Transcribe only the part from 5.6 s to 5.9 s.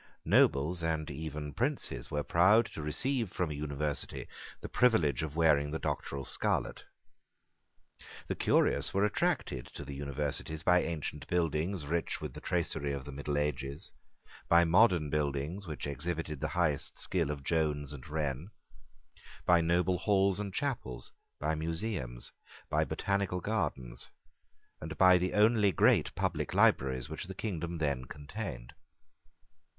the